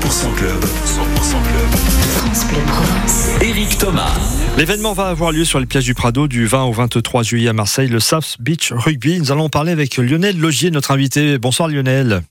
100% 0.00 0.34
club. 0.34 0.64
100% 0.64 0.64
club. 1.42 1.70
France 2.16 2.46
Bleu 2.46 2.60
Provence. 2.66 3.28
Eric 3.42 3.76
Thomas. 3.78 4.10
L'événement 4.56 4.94
va 4.94 5.08
avoir 5.08 5.30
lieu 5.30 5.44
sur 5.44 5.60
les 5.60 5.66
plages 5.66 5.84
du 5.84 5.94
Prado 5.94 6.26
du 6.26 6.46
20 6.46 6.64
au 6.64 6.72
23 6.72 7.22
juillet 7.22 7.48
à 7.48 7.52
Marseille, 7.52 7.88
le 7.88 8.00
South 8.00 8.36
Beach 8.40 8.72
Rugby. 8.72 9.18
Nous 9.18 9.30
allons 9.30 9.48
parler 9.48 9.72
avec 9.72 9.98
Lionel 9.98 10.38
Logier, 10.38 10.70
notre 10.70 10.90
invité. 10.92 11.38
Bonsoir 11.38 11.68
Lionel. 11.68 12.22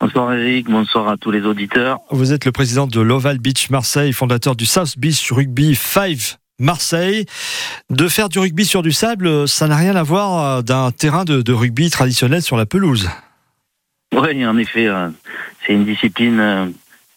Bonsoir 0.00 0.32
Eric, 0.32 0.70
bonsoir 0.70 1.08
à 1.08 1.16
tous 1.16 1.32
les 1.32 1.42
auditeurs. 1.42 1.98
Vous 2.10 2.32
êtes 2.32 2.44
le 2.44 2.52
président 2.52 2.86
de 2.86 3.00
l'Oval 3.00 3.38
Beach 3.38 3.68
Marseille, 3.70 4.12
fondateur 4.12 4.54
du 4.54 4.64
South 4.64 4.96
Beach 4.96 5.32
Rugby 5.32 5.74
5 5.74 6.38
Marseille. 6.60 7.26
De 7.90 8.06
faire 8.06 8.28
du 8.28 8.38
rugby 8.38 8.64
sur 8.64 8.82
du 8.82 8.92
sable, 8.92 9.48
ça 9.48 9.66
n'a 9.66 9.76
rien 9.76 9.96
à 9.96 10.02
voir 10.02 10.62
d'un 10.62 10.92
terrain 10.92 11.24
de, 11.24 11.42
de 11.42 11.52
rugby 11.52 11.90
traditionnel 11.90 12.42
sur 12.42 12.56
la 12.56 12.64
pelouse. 12.64 13.08
Oui, 14.14 14.46
en 14.46 14.56
effet, 14.56 14.86
euh, 14.86 15.08
c'est 15.64 15.72
une 15.72 15.84
discipline 15.84 16.40
euh, 16.40 16.66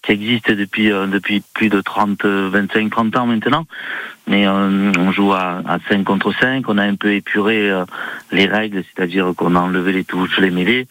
qui 0.01 0.11
existe 0.11 0.51
depuis 0.51 0.91
euh, 0.91 1.05
depuis 1.05 1.43
plus 1.53 1.69
de 1.69 1.81
30, 1.81 2.25
25, 2.25 2.89
30 2.89 3.17
ans 3.17 3.25
maintenant. 3.27 3.65
Mais 4.27 4.47
on 4.47 5.11
joue 5.11 5.33
à, 5.33 5.61
à 5.65 5.79
5 5.89 6.03
contre 6.03 6.31
5, 6.39 6.69
on 6.69 6.77
a 6.77 6.83
un 6.83 6.93
peu 6.93 7.13
épuré 7.13 7.71
les 8.31 8.45
règles, 8.45 8.83
c'est-à-dire 8.83 9.33
qu'on 9.35 9.55
a 9.55 9.59
enlevé 9.59 9.91
les 9.91 10.03
touches, 10.03 10.37
les 10.37 10.51
mêlées. 10.51 10.87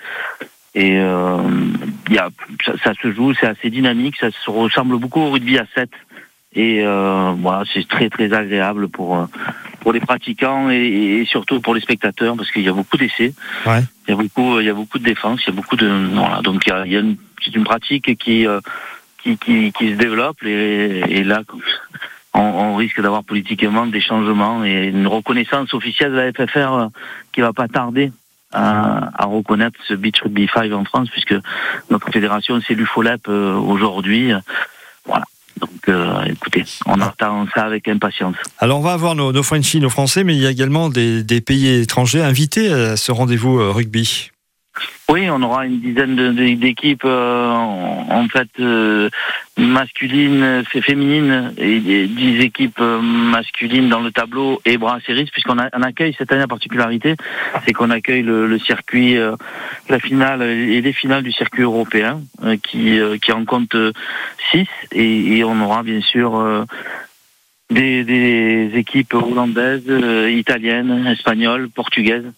Et 0.75 0.95
y 0.95 2.19
a, 2.19 2.30
ça, 2.65 2.73
ça, 2.83 2.92
se 3.01 3.12
joue, 3.12 3.33
c'est 3.34 3.47
assez 3.47 3.70
dynamique, 3.70 4.17
ça 4.19 4.33
se 4.33 4.51
ressemble 4.51 4.98
beaucoup 4.98 5.20
au 5.20 5.30
rugby 5.30 5.56
à 5.56 5.67
7. 5.77 5.89
Et 6.55 6.83
voilà, 6.83 7.62
c'est 7.73 7.87
très 7.87 8.11
très 8.11 8.33
agréable 8.33 8.89
pour 8.89 9.28
pour 9.81 9.93
les 9.93 10.01
pratiquants 10.01 10.71
et, 10.71 11.21
et, 11.21 11.25
surtout 11.25 11.61
pour 11.61 11.75
les 11.75 11.81
spectateurs 11.81 12.37
parce 12.37 12.51
qu'il 12.51 12.63
y 12.63 12.69
a 12.69 12.73
beaucoup 12.73 12.97
d'essais. 12.97 13.35
Ouais. 13.67 13.83
Il 14.07 14.11
y 14.11 14.15
a 14.15 14.17
beaucoup, 14.17 14.61
il 14.61 14.67
y 14.67 14.71
a 14.71 14.75
beaucoup 14.75 14.99
de 14.99 15.05
défense, 15.05 15.41
il 15.45 15.51
y 15.51 15.53
a 15.53 15.55
beaucoup 15.55 15.77
de 15.77 15.89
voilà. 16.15 16.41
Donc 16.43 16.63
il 16.67 16.71
y 16.71 16.73
a, 16.73 16.87
il 16.87 16.93
y 16.93 16.97
a 16.97 17.01
une, 17.01 17.17
c'est 17.45 17.55
une 17.55 17.65
pratique 17.65 18.17
qui, 18.19 18.47
euh, 18.47 18.61
qui, 19.23 19.37
qui 19.39 19.73
qui 19.73 19.91
se 19.91 19.97
développe 19.97 20.43
et, 20.45 21.03
et 21.09 21.25
là 21.25 21.43
on, 22.35 22.41
on 22.41 22.77
risque 22.77 23.01
d'avoir 23.01 23.25
politiquement 23.25 23.87
des 23.87 24.01
changements 24.01 24.65
et 24.65 24.89
une 24.89 25.07
reconnaissance 25.07 25.73
officielle 25.75 26.13
de 26.13 26.17
la 26.17 26.33
FFR 26.33 26.73
euh, 26.73 26.87
qui 27.33 27.41
va 27.41 27.53
pas 27.53 27.69
tarder. 27.69 28.13
À, 28.51 29.11
à, 29.23 29.27
reconnaître 29.27 29.79
ce 29.87 29.92
beach 29.92 30.23
rugby 30.23 30.48
5 30.51 30.73
en 30.73 30.83
France 30.87 31.11
puisque 31.11 31.35
notre 31.91 32.11
fédération 32.11 32.59
c'est 32.67 32.73
l'UFOLEP 32.73 33.29
euh, 33.29 33.55
aujourd'hui 33.55 34.33
voilà 35.05 35.27
donc, 35.59 35.70
euh, 35.89 36.25
écoutez, 36.25 36.64
on 36.87 37.01
attend 37.01 37.47
ça 37.55 37.62
avec 37.64 37.89
impatience. 37.89 38.37
Alors, 38.59 38.78
on 38.78 38.83
va 38.83 38.92
avoir 38.92 39.14
nos, 39.14 39.33
nos 39.33 39.42
Frenchies, 39.42 39.81
nos 39.81 39.91
Français, 39.91 40.25
mais 40.25 40.34
il 40.34 40.42
y 40.42 40.47
a 40.47 40.51
également 40.51 40.89
des, 40.89 41.41
pays 41.41 41.69
étrangers 41.69 42.23
invités 42.23 42.73
à 42.73 42.97
ce 42.97 43.12
rendez-vous 43.12 43.59
euh, 43.59 43.70
rugby. 43.70 44.31
Oui, 45.11 45.31
on 45.31 45.41
aura 45.41 45.65
une 45.65 45.81
dizaine 45.81 46.34
d'équipes 46.57 47.07
euh, 47.07 47.51
en 47.51 48.29
fait 48.29 48.48
euh, 48.61 49.09
masculines, 49.57 50.62
féminines 50.67 51.55
et 51.57 52.07
dix 52.07 52.41
équipes 52.41 52.81
euh, 52.81 53.01
masculines 53.01 53.89
dans 53.89 54.01
le 54.01 54.12
tableau 54.12 54.61
et 54.67 54.77
brasseries 54.77 55.31
puisqu'on 55.33 55.57
on 55.59 55.83
accueille 55.83 56.15
cette 56.19 56.31
année 56.31 56.43
la 56.43 56.47
particularité, 56.47 57.17
c'est 57.65 57.73
qu'on 57.73 57.89
accueille 57.89 58.20
le, 58.20 58.59
circuit, 58.59 59.17
euh, 59.17 59.35
la 59.89 59.98
finale 59.98 60.43
et 60.43 60.83
les 60.83 60.92
finales 60.92 61.23
du 61.23 61.33
circuit 61.33 61.63
européen 61.63 62.20
qui 62.63 63.01
qui 63.23 63.33
en 63.33 63.47
compte 63.47 63.77
six 64.51 64.69
et, 64.92 65.39
et, 65.39 65.45
on 65.45 65.59
aura 65.63 65.83
bien 65.83 66.03
sûr 66.03 66.67
des, 67.70 68.05
des 68.05 68.73
équipes 68.75 69.15
hollandaises, 69.15 69.91
italiennes, 70.29 71.07
espagnoles, 71.07 71.70
portugaises 71.70 72.31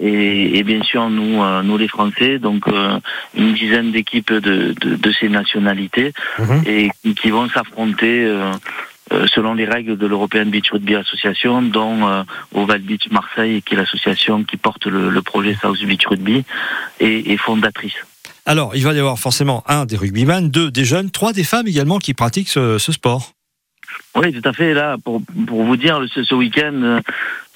et, 0.00 0.58
et, 0.58 0.62
bien 0.62 0.82
sûr 0.82 1.08
nous, 1.10 1.42
euh, 1.42 1.62
nous 1.62 1.78
les 1.78 1.88
Français, 1.88 2.38
donc 2.38 2.68
euh, 2.68 2.98
une 3.36 3.54
dizaine 3.54 3.92
d'équipes 3.92 4.32
de, 4.32 4.74
de, 4.80 4.96
de, 4.96 5.12
ces 5.12 5.28
nationalités 5.28 6.12
Mhm. 6.38 6.62
et 6.66 6.90
qui 7.14 7.30
vont 7.30 7.48
s'affronter 7.48 8.24
euh, 8.24 8.52
euh, 9.12 9.26
selon 9.32 9.54
les 9.54 9.64
règles 9.64 9.96
de 9.96 10.06
l'European 10.06 10.46
Beach 10.46 10.70
Rugby 10.72 10.96
Association, 10.96 11.62
dont 11.62 12.08
euh, 12.08 12.24
Oval 12.54 12.80
Beach 12.80 13.08
Marseille, 13.10 13.62
qui 13.62 13.74
est 13.74 13.76
l'association 13.76 14.42
qui 14.42 14.56
porte 14.56 14.86
le, 14.86 15.10
le, 15.10 15.22
projet 15.22 15.56
South 15.62 15.78
Beach 15.84 16.06
Rugby 16.06 16.44
et, 16.98 17.32
et 17.32 17.36
fondatrice. 17.36 17.94
Alors, 18.46 18.74
il 18.74 18.82
va 18.82 18.92
y 18.94 18.98
avoir 18.98 19.18
forcément 19.18 19.62
un 19.68 19.86
des 19.86 19.96
rugbyman, 19.96 20.50
deux 20.50 20.70
des 20.72 20.84
jeunes, 20.84 21.10
trois 21.10 21.32
des 21.32 21.44
femmes 21.44 21.68
également 21.68 21.98
qui 21.98 22.14
pratiquent 22.14 22.48
ce, 22.48 22.78
ce 22.78 22.92
sport. 22.92 23.32
Oui, 24.16 24.32
tout 24.32 24.48
à 24.48 24.52
fait. 24.52 24.72
Là, 24.72 24.96
pour, 25.02 25.20
pour 25.46 25.64
vous 25.64 25.76
dire, 25.76 26.00
ce, 26.12 26.22
ce 26.22 26.34
week-end, 26.34 26.72
euh, 26.74 27.00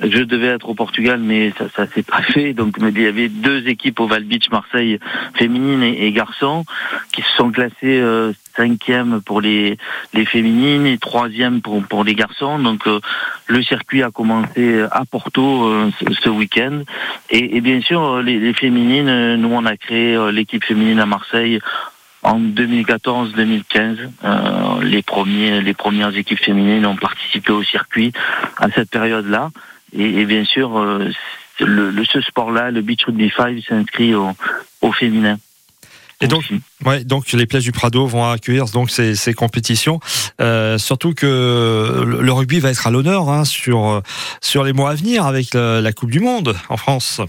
je 0.03 0.23
devais 0.23 0.49
être 0.49 0.69
au 0.69 0.75
Portugal, 0.75 1.21
mais 1.23 1.53
ça, 1.57 1.67
ça 1.75 1.87
s'est 1.87 2.03
pas 2.03 2.23
fait. 2.23 2.53
Donc, 2.53 2.77
il 2.79 3.01
y 3.01 3.07
avait 3.07 3.29
deux 3.29 3.67
équipes 3.69 4.01
au 4.01 4.07
Val 4.07 4.25
Beach 4.25 4.51
Marseille, 4.51 4.99
féminines 5.35 5.83
et, 5.83 6.13
garçons, 6.13 6.65
qui 7.13 7.23
se 7.23 7.31
sont 7.37 7.51
classées 7.51 8.01
euh, 8.01 8.33
cinquième 8.57 9.21
pour 9.23 9.41
les, 9.41 9.79
les 10.13 10.27
féminines 10.27 10.87
et 10.87 10.99
troisième 10.99 11.63
pour, 11.63 11.83
pour 11.83 12.05
les 12.05 12.15
garçons. 12.15 12.59
Donc, 12.59 12.87
euh, 12.87 13.01
le 13.47 13.63
circuit 13.63 14.03
a 14.03 14.11
commencé 14.11 14.83
à 14.91 15.05
Porto 15.11 15.65
euh, 15.67 15.91
ce, 16.23 16.29
week-end. 16.29 16.83
Et, 17.31 17.57
et, 17.57 17.61
bien 17.61 17.81
sûr, 17.81 18.23
les, 18.23 18.39
les 18.39 18.55
féminines, 18.55 19.37
nous, 19.37 19.53
on 19.53 19.65
a 19.65 19.77
créé 19.77 20.15
euh, 20.15 20.31
l'équipe 20.31 20.65
féminine 20.65 21.01
à 21.01 21.07
Marseille 21.07 21.61
en 22.23 22.39
2014-2015, 22.39 23.97
euh, 24.25 24.83
les 24.83 25.03
premiers, 25.03 25.61
les 25.63 25.75
premières 25.75 26.15
équipes 26.15 26.39
féminines 26.39 26.85
ont 26.87 26.97
participé 26.97 27.53
au 27.53 27.63
circuit 27.63 28.13
à 28.59 28.71
cette 28.71 28.91
période-là. 28.91 29.51
Et, 29.97 30.21
et, 30.21 30.25
bien 30.27 30.45
sûr, 30.45 30.79
euh, 30.79 31.11
le, 31.61 31.91
le, 31.91 32.05
ce 32.05 32.21
sport-là, 32.21 32.71
le 32.71 32.83
beach 32.83 33.05
rugby 33.07 33.33
5, 33.35 33.59
s'inscrit 33.67 34.15
au, 34.15 34.31
au, 34.83 34.93
féminin. 34.93 35.39
Et 36.21 36.27
donc, 36.27 36.45
ouais, 36.85 37.03
donc 37.05 37.33
les 37.33 37.47
plages 37.47 37.65
du 37.65 37.73
Prado 37.73 38.07
vont 38.07 38.31
accueillir 38.31 38.67
donc 38.67 38.91
ces, 38.91 39.15
ces 39.15 39.33
compétitions. 39.33 40.01
Euh, 40.43 40.77
surtout 40.77 41.15
que 41.15 42.05
le 42.07 42.33
rugby 42.33 42.61
va 42.61 42.71
être 42.71 42.87
à 42.87 42.91
l'honneur 42.91 43.31
hein, 43.31 43.47
sur 43.47 44.03
sur 44.43 44.63
les 44.63 44.75
mois 44.75 44.91
à 44.91 44.95
venir 44.95 45.25
avec 45.25 45.55
la, 45.55 45.81
la 45.81 45.93
Coupe 45.95 46.11
du 46.11 46.21
Monde 46.21 46.55
en 46.69 46.77
France. 46.77 47.23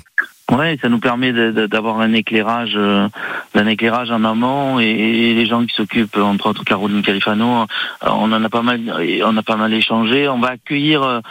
Ouais, 0.51 0.78
ça 0.81 0.89
nous 0.89 1.00
permet 1.00 1.31
d'avoir 1.31 2.01
un 2.01 2.12
éclairage, 2.12 2.73
euh, 2.75 3.07
un 3.56 3.67
éclairage 3.67 4.12
en 4.12 4.25
amont 4.25 4.81
et, 4.81 4.84
et 4.84 5.34
les 5.34 5.45
gens 5.45 5.66
qui 5.66 5.73
s'occupent, 5.73 6.17
entre 6.17 6.47
autres 6.47 6.66
Caroline 6.66 7.01
Califano, 7.01 7.62
euh, 7.62 7.66
on 8.03 8.34
en 8.34 8.44
a 8.44 8.50
pas 8.50 8.61
mal, 8.61 8.81
on 9.23 9.38
a 9.38 9.44
pas 9.44 9.56
mal 9.56 9.73
échangé. 9.73 10.28
On 10.28 10.40
va 10.40 10.50
accueillir 10.50 11.03
euh, 11.03 11.22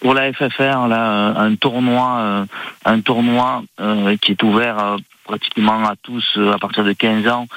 pour 0.00 0.14
la 0.14 0.32
FFR 0.32 0.86
là 0.86 1.34
un 1.36 1.56
tournoi, 1.56 2.46
un 2.84 3.00
tournoi 3.00 3.64
qui 4.20 4.30
est 4.30 4.42
ouvert 4.44 4.96
pratiquement 5.24 5.84
à 5.84 5.94
tous 6.00 6.38
à 6.52 6.58
partir 6.58 6.84
de 6.84 6.92
15 6.92 7.26
ans, 7.28 7.48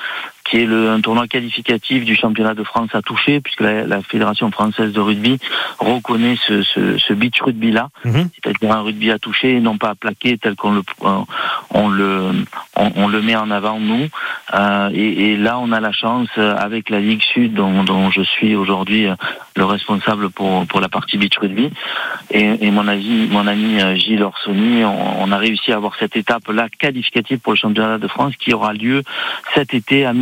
qui 0.45 0.57
est 0.57 0.65
le, 0.65 0.91
un 0.91 1.01
tournoi 1.01 1.27
qualificatif 1.27 2.05
du 2.05 2.15
championnat 2.15 2.53
de 2.53 2.63
France 2.63 2.89
à 2.93 3.01
toucher, 3.01 3.41
puisque 3.41 3.61
la, 3.61 3.85
la 3.85 4.01
Fédération 4.01 4.51
française 4.51 4.91
de 4.93 4.99
rugby 4.99 5.39
reconnaît 5.79 6.37
ce, 6.47 6.61
ce, 6.61 6.97
ce 6.97 7.13
beach 7.13 7.41
rugby-là, 7.41 7.89
mm 8.05 8.11
-hmm. 8.11 8.27
c'est-à-dire 8.33 8.71
un 8.71 8.83
rugby 8.87 9.09
à 9.11 9.19
toucher 9.19 9.49
et 9.57 9.61
non 9.69 9.77
pas 9.77 9.89
à 9.89 9.95
plaquer 9.95 10.37
tel 10.37 10.55
qu'on 10.55 10.73
le, 10.77 10.83
on 11.81 11.87
le, 11.89 12.11
on, 12.83 12.87
on, 13.03 13.07
le 13.15 13.21
met 13.27 13.35
en 13.45 13.49
avant 13.59 13.79
nous. 13.79 14.05
Euh, 14.53 14.89
et, 14.93 15.11
et, 15.25 15.33
là, 15.45 15.53
on 15.65 15.71
a 15.71 15.79
la 15.89 15.93
chance, 16.03 16.29
avec 16.67 16.83
la 16.95 16.99
Ligue 17.07 17.23
Sud, 17.33 17.51
dont, 17.61 17.83
dont 17.91 18.05
je 18.17 18.23
suis 18.33 18.55
aujourd'hui 18.61 19.03
le 19.59 19.65
responsable 19.75 20.25
pour, 20.37 20.51
pour 20.69 20.79
la 20.85 20.89
partie 20.97 21.17
beach 21.21 21.37
rugby, 21.43 21.67
et, 22.39 22.47
et 22.65 22.71
mon, 22.77 22.87
ami, 22.93 23.27
mon 23.37 23.45
ami 23.53 23.69
Gilles 24.01 24.25
Orsoni, 24.31 24.83
on, 24.93 25.23
on, 25.23 25.31
a 25.35 25.37
réussi 25.47 25.71
à 25.73 25.77
avoir 25.81 25.93
cette 26.01 26.15
étape-là 26.23 26.65
qualificative 26.83 27.39
pour 27.43 27.53
le 27.55 27.57
championnat 27.65 27.97
de 28.05 28.09
France 28.15 28.33
qui 28.41 28.49
aura 28.57 28.71
lieu 28.73 28.99
cet 29.55 29.69
été 29.73 29.97
à 30.05 30.13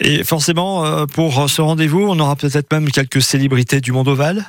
Et 0.00 0.24
forcément, 0.24 0.84
euh, 0.84 1.06
pour 1.06 1.48
ce 1.48 1.62
rendez-vous, 1.62 2.06
on 2.08 2.18
aura 2.18 2.36
peut-être 2.36 2.72
même 2.72 2.90
quelques 2.90 3.22
célébrités 3.22 3.80
du 3.80 3.92
monde 3.92 4.08
ovale 4.08 4.44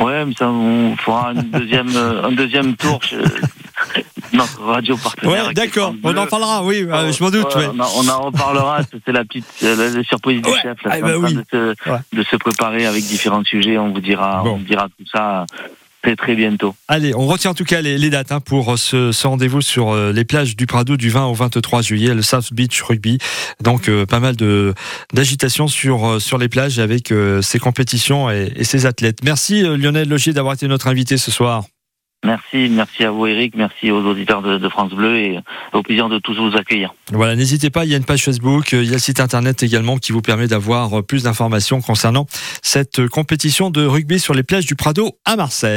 Ouais, 0.00 0.24
mais 0.24 0.34
ça, 0.34 0.48
on 0.48 0.96
fera 0.96 1.32
une 1.32 1.42
deuxième, 1.52 1.96
un 1.96 2.32
deuxième 2.32 2.76
tour. 2.76 3.00
Je... 3.08 3.16
Notre 4.32 4.62
radio 4.62 4.96
partenaire. 4.96 5.46
Ouais, 5.48 5.54
d'accord, 5.54 5.94
on 6.02 6.16
en 6.16 6.26
parlera, 6.26 6.64
oui, 6.64 6.82
euh, 6.82 7.12
je 7.12 7.22
m'en 7.22 7.30
doute. 7.30 7.54
Ouais, 7.54 7.66
ouais. 7.66 7.86
On, 7.96 8.08
en 8.08 8.22
reparlera, 8.22 8.80
c'est 9.04 9.12
la 9.12 9.24
petite 9.24 9.44
la, 9.62 9.74
la 9.74 10.02
surprise 10.02 10.42
du 10.42 10.50
chef. 10.60 10.82
Là, 10.82 10.90
ah, 10.90 11.00
bah 11.00 11.18
oui. 11.18 11.34
de, 11.34 11.44
se, 11.50 12.16
de, 12.16 12.22
se, 12.22 12.36
préparer 12.36 12.86
avec 12.86 13.04
différents 13.04 13.44
sujets, 13.44 13.78
on 13.78 13.92
vous 13.92 14.00
dira, 14.00 14.42
bon. 14.42 14.54
on 14.54 14.56
vous 14.56 14.64
dira 14.64 14.88
tout 14.88 15.06
ça 15.12 15.46
très 16.04 16.16
très 16.16 16.34
bientôt. 16.34 16.74
Allez, 16.86 17.14
on 17.14 17.26
retient 17.26 17.52
en 17.52 17.54
tout 17.54 17.64
cas 17.64 17.80
les, 17.80 17.96
les 17.96 18.10
dates 18.10 18.30
hein, 18.30 18.40
pour 18.40 18.78
ce, 18.78 19.10
ce 19.10 19.26
rendez-vous 19.26 19.62
sur 19.62 19.90
euh, 19.90 20.12
les 20.12 20.24
plages 20.24 20.54
du 20.54 20.66
Prado 20.66 20.96
du 20.96 21.08
20 21.08 21.26
au 21.26 21.34
23 21.34 21.80
juillet, 21.80 22.14
le 22.14 22.20
South 22.22 22.52
Beach 22.52 22.82
Rugby. 22.82 23.18
Donc 23.62 23.88
euh, 23.88 24.04
pas 24.04 24.20
mal 24.20 24.36
de 24.36 24.74
d'agitation 25.14 25.66
sur 25.66 26.06
euh, 26.06 26.18
sur 26.18 26.36
les 26.36 26.48
plages 26.48 26.78
avec 26.78 27.10
euh, 27.10 27.40
ces 27.40 27.58
compétitions 27.58 28.30
et, 28.30 28.52
et, 28.54 28.64
ces 28.64 28.84
athlètes. 28.84 29.24
Merci 29.24 29.62
Lionel 29.62 30.08
Logier 30.08 30.32
d'avoir 30.32 30.54
été 30.54 30.68
notre 30.68 30.88
invité 30.88 31.16
ce 31.16 31.30
soir. 31.30 31.64
Merci, 32.24 32.70
merci 32.70 33.04
à 33.04 33.10
vous 33.10 33.26
Eric, 33.26 33.54
merci 33.54 33.90
aux 33.90 34.02
auditeurs 34.02 34.40
de, 34.40 34.56
de, 34.56 34.68
France 34.70 34.92
Bleu 34.92 35.18
et 35.18 35.38
au 35.74 35.82
plaisir 35.82 36.08
de 36.08 36.18
tous 36.18 36.34
vous 36.36 36.56
accueillir. 36.56 36.94
Voilà, 37.12 37.36
n'hésitez 37.36 37.68
pas, 37.68 37.84
il 37.84 37.90
y 37.90 37.94
a 37.94 37.98
une 37.98 38.04
page 38.06 38.24
Facebook, 38.24 38.72
il 38.72 38.84
y 38.84 38.90
a 38.90 38.92
le 38.94 38.98
site 38.98 39.20
internet 39.20 39.62
également 39.62 39.98
qui 39.98 40.12
vous 40.12 40.22
permet 40.22 40.48
d'avoir 40.48 41.04
plus 41.04 41.24
d'informations 41.24 41.82
concernant 41.82 42.24
cette 42.62 43.08
compétition 43.08 43.68
de 43.68 43.84
rugby 43.84 44.18
sur 44.18 44.32
les 44.32 44.42
plages 44.42 44.64
du 44.64 44.74
Prado 44.74 45.18
à 45.26 45.36
Marseille. 45.36 45.72